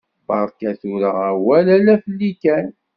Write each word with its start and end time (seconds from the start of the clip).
Berka 0.27 0.71
tura 0.79 1.09
awal 1.31 1.65
ala 1.75 1.95
fell-i 2.03 2.31
kan. 2.43 2.65